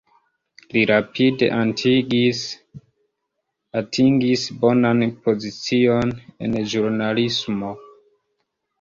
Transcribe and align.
Li 0.77 0.81
rapide 0.91 1.49
atingis 1.59 4.49
bonan 4.65 5.07
pozicion 5.29 6.19
en 6.49 6.61
ĵurnalismo. 6.77 7.75